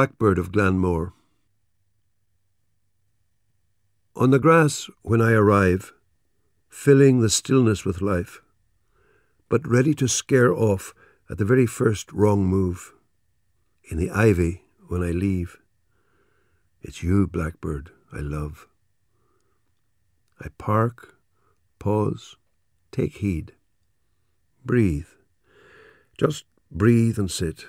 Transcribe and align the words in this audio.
Blackbird 0.00 0.38
of 0.38 0.50
Glanmore. 0.50 1.12
On 4.16 4.30
the 4.30 4.38
grass 4.38 4.88
when 5.02 5.20
I 5.20 5.32
arrive, 5.32 5.92
filling 6.70 7.20
the 7.20 7.28
stillness 7.28 7.84
with 7.84 8.00
life, 8.00 8.40
but 9.50 9.68
ready 9.68 9.92
to 9.92 10.08
scare 10.08 10.54
off 10.54 10.94
at 11.28 11.36
the 11.36 11.44
very 11.44 11.66
first 11.66 12.10
wrong 12.14 12.46
move. 12.46 12.94
In 13.90 13.98
the 13.98 14.08
ivy 14.08 14.62
when 14.88 15.02
I 15.02 15.10
leave, 15.10 15.58
it's 16.80 17.02
you, 17.02 17.26
Blackbird, 17.26 17.90
I 18.10 18.20
love. 18.20 18.68
I 20.40 20.48
park, 20.56 21.18
pause, 21.78 22.36
take 22.90 23.18
heed. 23.18 23.52
Breathe. 24.64 25.08
Just 26.16 26.46
breathe 26.70 27.18
and 27.18 27.30
sit. 27.30 27.66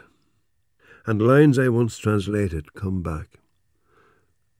And 1.05 1.21
lines 1.21 1.57
I 1.57 1.67
once 1.69 1.97
translated 1.97 2.73
come 2.73 3.01
back. 3.01 3.39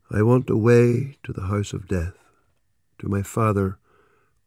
I 0.09 0.23
want 0.23 0.49
away 0.49 1.17
to 1.23 1.31
the 1.31 1.43
house 1.43 1.71
of 1.71 1.87
death, 1.87 2.17
to 2.99 3.07
my 3.07 3.21
father 3.21 3.77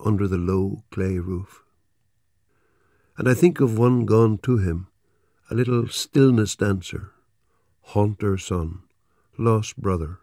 under 0.05 0.27
the 0.27 0.39
low 0.39 0.83
clay 0.91 1.19
roof. 1.19 1.63
And 3.17 3.29
I 3.29 3.35
think 3.35 3.61
of 3.61 3.79
one 3.79 4.05
gone 4.05 4.39
to 4.39 4.59
him, 4.59 4.89
a 5.51 5.55
little 5.55 5.87
stillness 5.89 6.57
dancer, 6.57 7.13
haunter 7.83 8.37
son, 8.37 8.81
lost 9.39 9.77
brother, 9.77 10.19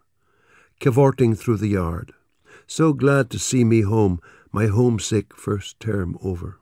cavorting 0.80 1.36
through 1.36 1.58
the 1.58 1.70
yard, 1.70 2.14
so 2.68 2.92
glad 2.94 3.30
to 3.30 3.40
see 3.40 3.64
me 3.64 3.82
home, 3.82 4.20
my 4.52 4.68
homesick 4.68 5.36
first 5.36 5.80
term 5.80 6.18
over. 6.22 6.60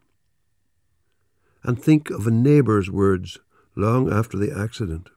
And 1.64 1.82
think 1.82 2.10
of 2.10 2.28
a 2.28 2.32
neighbour's 2.32 2.90
words 2.90 3.40
long 3.80 4.12
after 4.12 4.38
the 4.38 4.52
accident. 4.52 5.10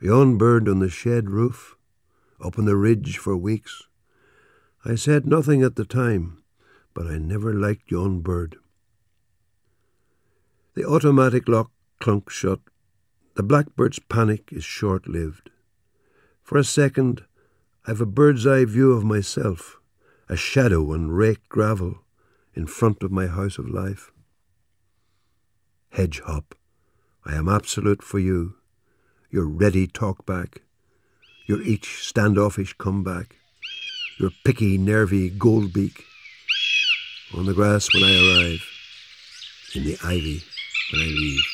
Yon 0.00 0.36
bird 0.36 0.68
on 0.68 0.80
the 0.80 0.88
shed 0.88 1.30
roof, 1.30 1.76
up 2.42 2.58
on 2.58 2.64
the 2.64 2.76
ridge 2.76 3.18
for 3.18 3.36
weeks. 3.36 3.84
I 4.84 4.96
said 4.96 5.26
nothing 5.26 5.62
at 5.62 5.76
the 5.76 5.84
time, 5.84 6.42
but 6.94 7.06
I 7.06 7.18
never 7.18 7.54
liked 7.54 7.90
yon 7.90 8.20
bird. 8.20 8.56
The 10.74 10.84
automatic 10.84 11.46
lock 11.46 11.70
clunks 12.00 12.30
shut. 12.30 12.60
The 13.34 13.42
blackbird's 13.42 13.98
panic 13.98 14.48
is 14.50 14.64
short 14.64 15.06
lived. 15.06 15.50
For 16.42 16.58
a 16.58 16.64
second, 16.64 17.24
I've 17.86 18.00
a 18.00 18.06
bird's 18.06 18.46
eye 18.46 18.64
view 18.64 18.92
of 18.92 19.04
myself, 19.04 19.78
a 20.28 20.36
shadow 20.36 20.92
on 20.92 21.10
raked 21.10 21.48
gravel 21.48 21.98
in 22.54 22.66
front 22.66 23.02
of 23.02 23.12
my 23.12 23.26
house 23.26 23.58
of 23.58 23.68
life. 23.68 24.10
Hedge 25.90 26.20
hop, 26.20 26.54
I 27.24 27.36
am 27.36 27.48
absolute 27.48 28.02
for 28.02 28.18
you, 28.18 28.54
your 29.30 29.46
ready 29.46 29.86
talk 29.86 30.26
back, 30.26 30.62
your 31.46 31.62
each 31.62 32.04
standoffish 32.04 32.74
comeback, 32.74 33.36
your 34.18 34.30
picky, 34.44 34.76
nervy 34.76 35.30
gold 35.30 35.72
beak. 35.72 36.04
On 37.34 37.46
the 37.46 37.54
grass 37.54 37.94
when 37.94 38.02
I 38.02 38.16
arrive, 38.16 38.66
in 39.74 39.84
the 39.84 39.96
ivy 40.04 40.42
when 40.92 41.02
I 41.02 41.06
leave. 41.06 41.51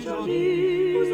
jolie, 0.00 0.94
jolie. 0.94 1.13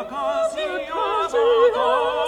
Acacia 0.00 1.28
dorata 1.32 2.27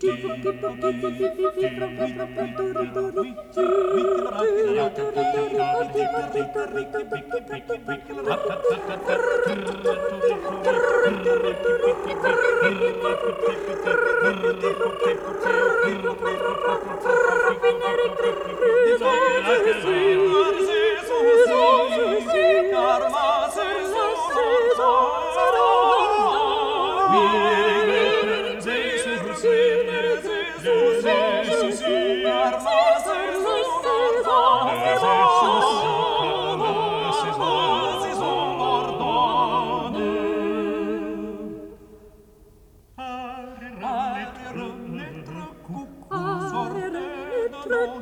Yeah. 0.00 0.28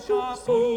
chapitre, 0.07 0.77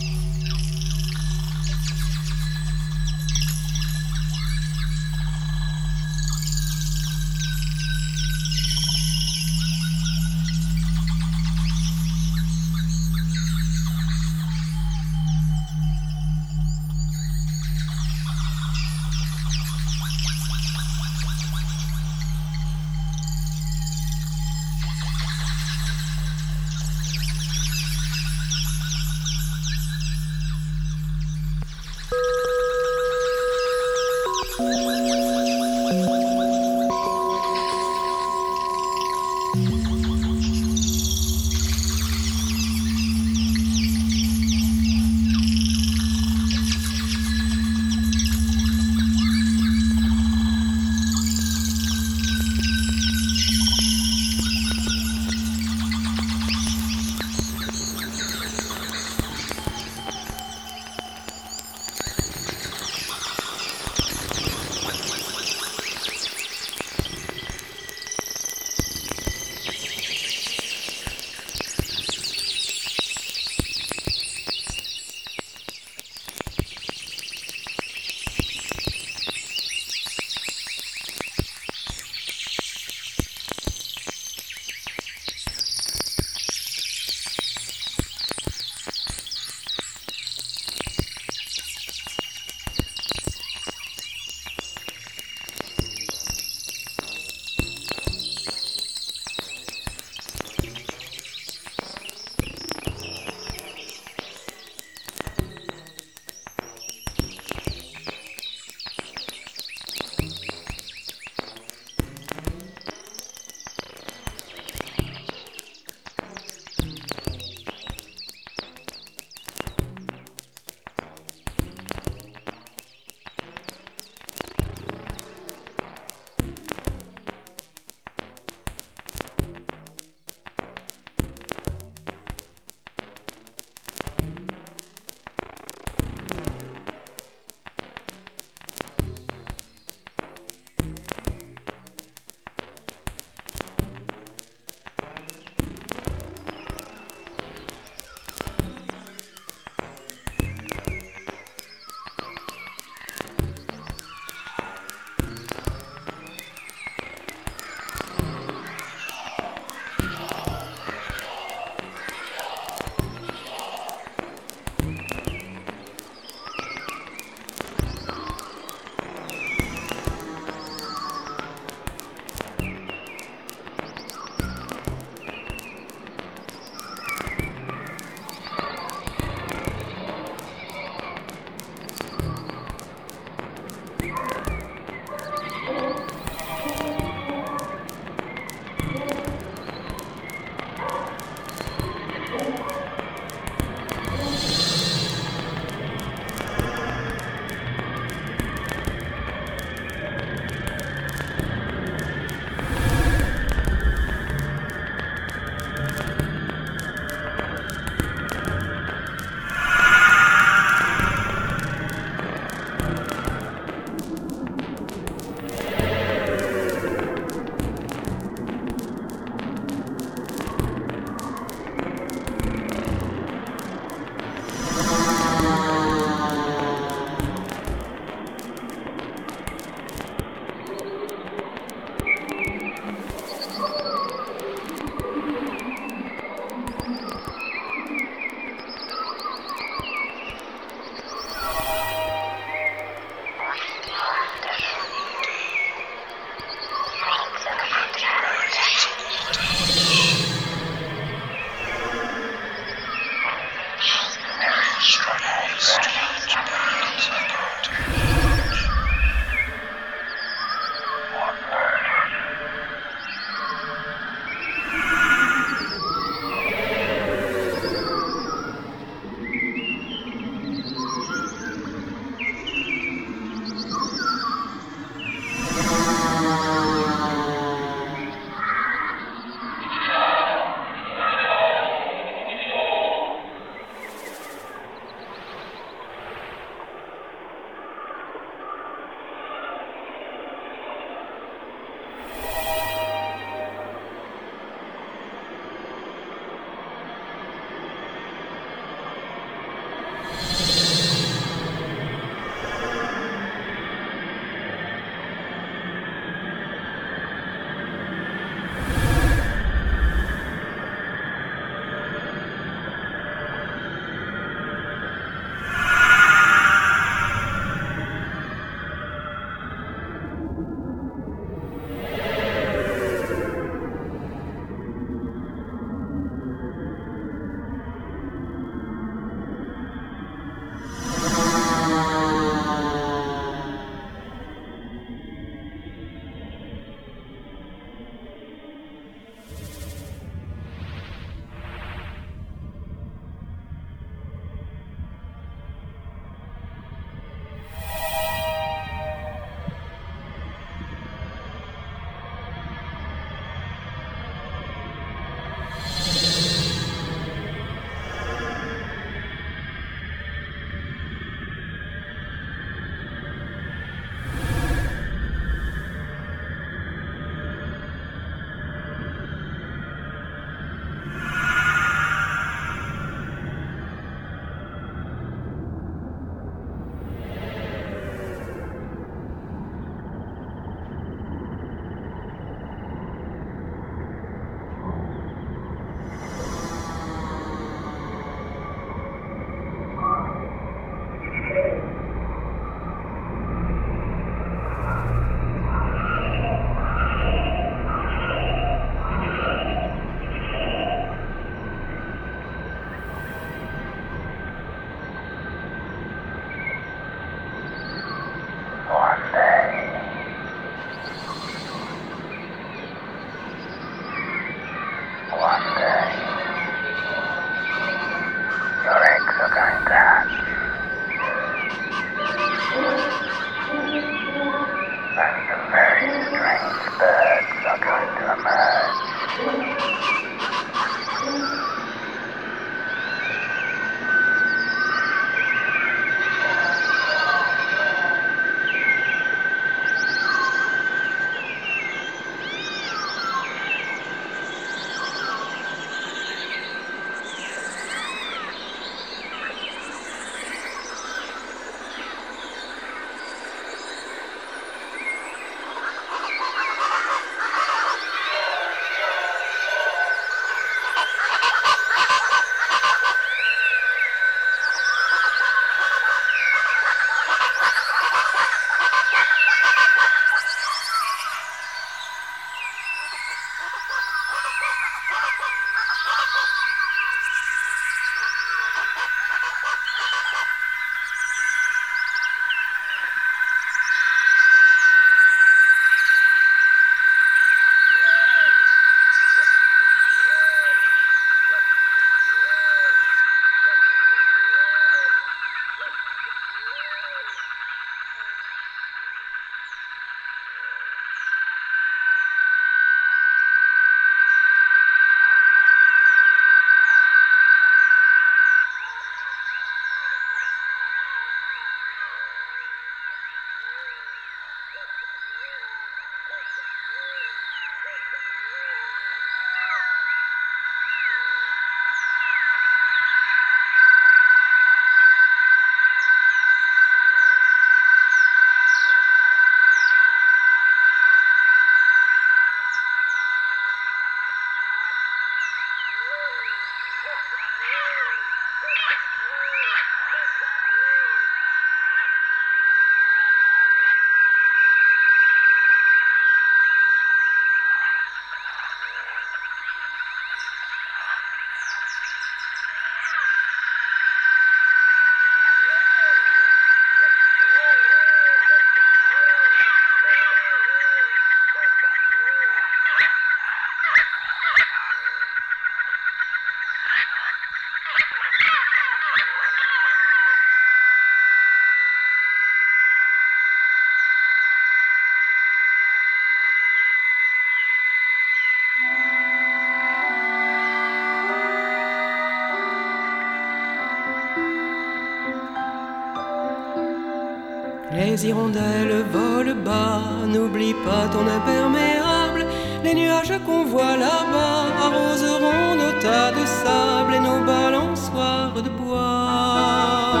Les 588.00 588.08
hirondelles 588.08 588.82
volent 588.94 589.34
bas, 589.44 589.82
n'oublie 590.06 590.54
pas 590.64 590.88
ton 590.90 591.06
imperméable. 591.06 592.24
Les 592.64 592.72
nuages 592.72 593.12
qu'on 593.26 593.44
voit 593.44 593.76
là-bas 593.76 594.46
arroseront 594.66 595.54
nos 595.60 595.72
tas 595.82 596.10
de 596.10 596.24
sable 596.24 596.94
et 596.94 597.00
nos 597.00 597.22
balançoires 597.26 598.40
de 598.42 598.48
bois. 598.48 600.00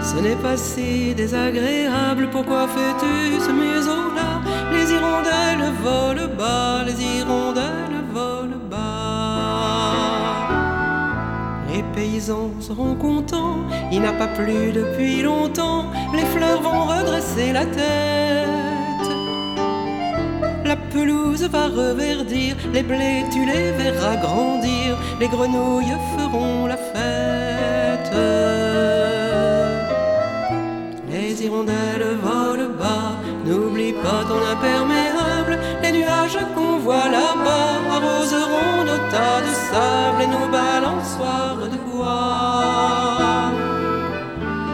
Ce 0.00 0.16
n'est 0.22 0.36
pas 0.36 0.56
si 0.56 1.12
désagréable, 1.14 2.28
pourquoi 2.30 2.68
fais-tu 2.68 3.40
ce 3.40 3.50
museau-là? 3.50 4.40
Les 4.72 4.92
hirondelles 4.92 5.72
volent 5.82 6.23
Les 12.26 12.64
seront 12.64 12.94
contents, 12.94 13.58
il 13.92 14.00
n'a 14.00 14.12
pas 14.12 14.28
plu 14.28 14.72
depuis 14.72 15.20
longtemps, 15.20 15.84
les 16.14 16.24
fleurs 16.24 16.62
vont 16.62 16.84
redresser 16.86 17.52
la 17.52 17.66
tête. 17.66 19.08
La 20.64 20.76
pelouse 20.76 21.42
va 21.42 21.66
reverdir, 21.66 22.56
les 22.72 22.82
blés 22.82 23.24
tu 23.30 23.44
les 23.44 23.72
verras 23.72 24.16
grandir, 24.16 24.96
les 25.20 25.28
grenouilles 25.28 25.98
feront 26.16 26.64
la 26.64 26.78
fête. 26.78 28.12
Les 31.10 31.44
hirondelles 31.44 32.16
volent 32.22 32.70
bas, 32.78 33.18
n'oublie 33.44 33.92
pas 33.92 34.24
ton 34.26 34.40
imperméable, 34.50 35.58
les 35.82 35.92
nuages 35.92 36.38
qu'on 36.54 36.78
voit 36.78 37.10
là-bas 37.10 37.72
arroseront 37.96 38.84
nos 38.86 39.10
tas 39.10 39.42
de 39.46 39.52
sable 39.68 40.22
et 40.22 40.26
nos 40.26 40.48
balançoires 40.50 41.68
de. 41.70 41.83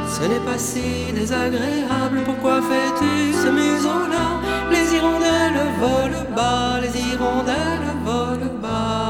Ce 0.08 0.22
n'est 0.26 0.40
pas 0.40 0.58
si 0.58 1.12
désagréable, 1.14 2.20
pourquoi 2.26 2.60
fais-tu 2.60 3.32
ce 3.32 3.48
museau-là? 3.48 4.26
Les 4.70 4.94
hirondelles 4.94 5.66
volent 5.80 6.26
bas, 6.36 6.80
les 6.82 6.94
hirondelles 7.00 7.90
volent 8.04 8.52
bas. 8.60 9.00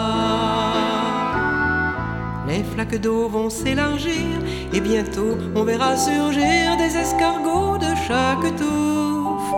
Les 2.46 2.62
flaques 2.62 3.00
d'eau 3.00 3.28
vont 3.28 3.50
s'élargir 3.50 4.26
et 4.72 4.80
bientôt 4.80 5.36
on 5.56 5.64
verra 5.64 5.96
surgir 5.96 6.76
des 6.78 6.96
escargots 6.96 7.78
de 7.78 7.92
chaque 8.06 8.56
touffe. 8.56 9.52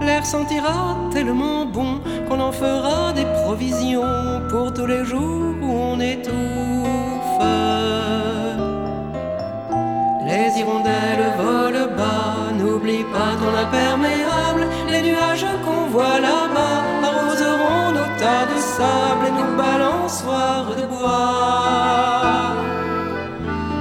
L'air 0.00 0.24
sentira 0.24 0.96
tellement 1.12 1.66
bon 1.66 2.00
qu'on 2.26 2.40
en 2.40 2.52
fera 2.52 3.12
des 3.12 3.26
provisions 3.42 4.42
pour 4.50 4.72
tous 4.72 4.86
les 4.86 5.04
jours 5.04 5.57
on 5.68 6.00
étouffe. 6.00 6.34
Les 10.26 10.58
hirondelles 10.58 11.32
volent 11.38 11.88
bas, 11.96 12.52
n'oublie 12.58 13.04
pas 13.14 13.32
ton 13.40 13.52
imperméable. 13.64 14.66
Les 14.90 15.02
nuages 15.02 15.46
qu'on 15.64 15.90
voit 15.90 16.20
là-bas 16.20 16.78
arroseront 17.08 17.92
nos 17.92 18.10
tas 18.20 18.44
de 18.52 18.58
sable 18.76 19.26
et 19.28 19.34
nos 19.40 19.56
balançoires 19.56 20.72
de 20.76 20.86
bois. 20.86 21.48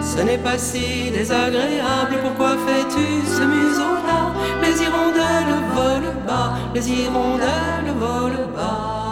Ce 0.02 0.22
n'est 0.22 0.38
pas 0.40 0.58
si 0.58 1.12
désagréable, 1.12 2.16
pourquoi 2.24 2.56
fais-tu 2.66 3.26
ce 3.28 3.44
museau-là? 3.44 4.22
Les 4.64 4.82
hirondelles 4.82 5.58
volent 5.76 6.18
bas, 6.26 6.54
les 6.74 6.90
hirondelles 6.90 7.94
volent 8.00 8.48
bas. 8.56 9.07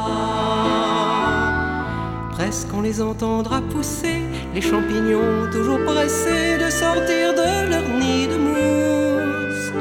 Presque 2.45 2.75
on 2.75 2.81
les 2.81 3.01
entendra 3.01 3.59
pousser, 3.59 4.21
les 4.53 4.61
champignons 4.61 5.49
toujours 5.51 5.83
pressés 5.83 6.59
de 6.63 6.69
sortir 6.69 7.33
de 7.33 7.69
leur 7.71 7.87
nid 7.99 8.27
de 8.27 8.37
mousse. 8.37 9.71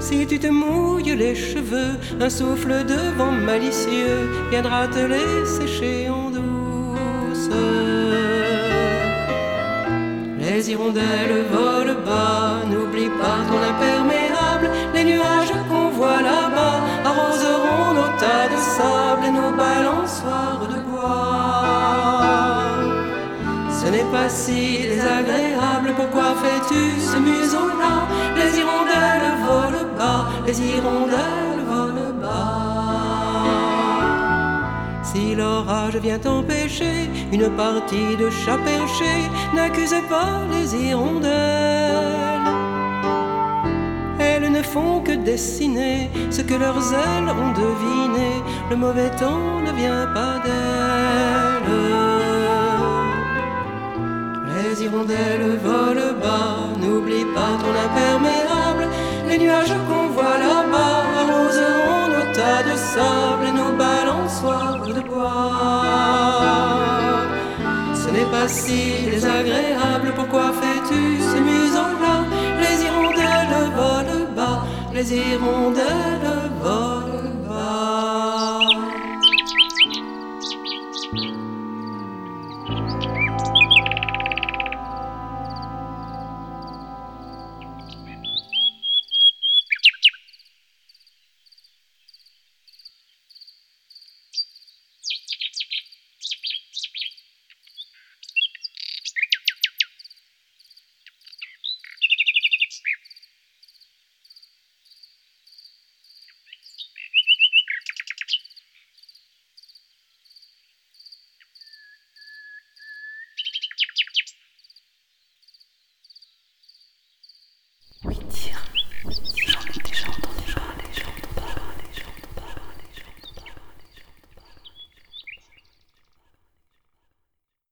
Si 0.00 0.26
tu 0.26 0.38
te 0.38 0.46
mouilles 0.46 1.14
les 1.14 1.34
cheveux, 1.34 1.98
un 2.18 2.30
souffle 2.30 2.86
de 2.86 3.00
vent 3.18 3.30
malicieux 3.30 4.30
viendra 4.50 4.88
te 4.88 5.00
les 5.00 5.44
sécher 5.44 6.08
en 6.08 6.30
douce. 6.30 7.50
Les 10.38 10.70
hirondelles 10.70 11.44
volent 11.52 12.00
bas, 12.06 12.62
n'oublie 12.70 13.10
pas 13.20 13.40
ton 13.48 13.60
imperméable. 13.72 14.70
Les 14.94 15.04
nuages 15.04 15.52
qu'on 15.68 15.90
voit 15.90 16.22
là-bas 16.22 16.78
arroseront 17.04 17.92
nos 17.98 18.12
tas 18.18 18.48
de 18.48 18.58
sable 18.76 19.26
et 19.26 19.30
nos 19.30 19.52
balançoires 19.54 20.71
pas 24.12 24.28
si 24.28 24.82
désagréable, 24.82 25.90
pourquoi 25.96 26.34
fais-tu 26.42 26.82
ce 27.00 27.16
museau-là? 27.16 27.94
Les 28.36 28.50
hirondelles 28.58 29.32
volent 29.46 29.88
bas, 29.98 30.22
les 30.46 30.58
hirondelles 30.60 31.64
volent 31.72 32.14
bas. 32.20 33.42
Si 35.02 35.34
l'orage 35.34 35.96
vient 35.96 36.24
empêcher 36.26 36.98
une 37.32 37.48
partie 37.62 38.12
de 38.22 38.28
chat 38.30 38.58
perché, 38.70 39.12
n'accusez 39.54 40.02
pas 40.14 40.34
les 40.52 40.68
hirondelles. 40.76 41.32
Elles 44.18 44.50
ne 44.52 44.62
font 44.62 45.00
que 45.00 45.12
dessiner 45.12 46.10
ce 46.30 46.42
que 46.42 46.54
leurs 46.54 46.86
ailes 47.04 47.30
ont 47.42 47.52
deviné. 47.64 48.30
Le 48.70 48.76
mauvais 48.76 49.10
temps 49.22 49.60
ne 49.66 49.72
vient 49.72 50.06
pas 50.18 50.34
d'elles. 50.44 52.31
Les 54.92 54.98
hirondelles 54.98 55.58
volent 55.64 56.12
bas, 56.20 56.68
n'oublie 56.78 57.24
pas 57.34 57.56
ton 57.62 57.72
imperméable. 57.86 58.84
Les 59.26 59.38
nuages 59.38 59.74
qu'on 59.88 60.08
voit 60.08 60.36
là-bas 60.36 61.04
arroseront 61.20 62.08
nos 62.12 62.26
tas 62.34 62.62
de 62.62 62.76
sable 62.76 63.46
et 63.48 63.52
nos 63.52 63.72
balançoires 63.72 64.86
de 64.86 65.00
bois. 65.08 65.52
Ce 67.94 68.10
n'est 68.10 68.30
pas 68.30 68.46
si 68.46 69.10
désagréable, 69.10 70.12
pourquoi 70.14 70.52
fais-tu 70.60 71.22
ce 71.22 71.38
museau-là 71.38 72.26
Les 72.60 72.84
hirondelles 72.84 73.70
volent 73.74 74.26
bas, 74.36 74.62
les 74.92 75.14
hirondelles 75.14 76.50
volent 76.62 77.31